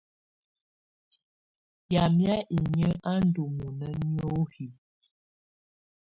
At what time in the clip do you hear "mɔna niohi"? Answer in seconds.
3.57-4.67